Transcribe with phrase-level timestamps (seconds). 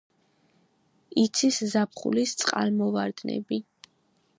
[1.25, 3.65] იცის ზაფხულის წყალმოვარდნები.